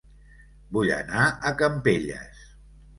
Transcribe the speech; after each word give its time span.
Vull 0.77 0.89
anar 0.97 1.29
a 1.29 1.55
Campelles 1.63 2.45